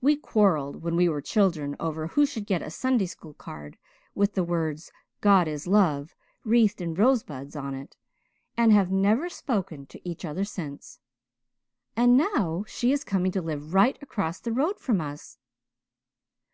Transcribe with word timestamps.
We 0.00 0.16
quarrelled 0.16 0.82
when 0.82 0.96
we 0.96 1.10
were 1.10 1.20
children 1.20 1.76
over 1.78 2.06
who 2.06 2.24
should 2.24 2.46
get 2.46 2.62
a 2.62 2.70
Sunday 2.70 3.04
school 3.04 3.34
card 3.34 3.76
with 4.14 4.32
the 4.32 4.42
words 4.42 4.90
'God 5.20 5.46
is 5.46 5.66
Love,' 5.66 6.14
wreathed 6.42 6.80
in 6.80 6.94
rosebuds, 6.94 7.54
on 7.54 7.74
it, 7.74 7.94
and 8.56 8.72
have 8.72 8.90
never 8.90 9.28
spoken 9.28 9.84
to 9.88 10.08
each 10.08 10.24
other 10.24 10.46
since. 10.46 11.00
And 11.94 12.16
now 12.16 12.64
she 12.66 12.92
is 12.92 13.04
coming 13.04 13.30
to 13.32 13.42
live 13.42 13.74
right 13.74 13.98
across 14.00 14.40
the 14.40 14.52
road 14.52 14.80
from 14.80 15.02
us." 15.02 15.36